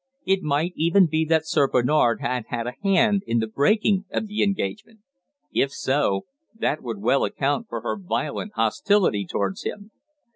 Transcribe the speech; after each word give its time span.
It 0.25 0.41
might 0.41 0.73
even 0.75 1.05
be 1.05 1.25
that 1.25 1.45
Sir 1.47 1.67
Bernard 1.67 2.21
had 2.21 2.45
had 2.47 2.65
a 2.65 2.73
hand 2.81 3.21
in 3.27 3.37
the 3.37 3.45
breaking 3.45 4.05
of 4.09 4.25
the 4.25 4.41
engagement. 4.41 5.01
If 5.53 5.71
so, 5.71 6.25
that 6.55 6.81
would 6.81 6.97
well 6.97 7.23
account 7.23 7.67
for 7.69 7.81
her 7.81 7.99
violent 7.99 8.53
hostility 8.55 9.27
towards 9.29 9.61
him. 9.61 9.91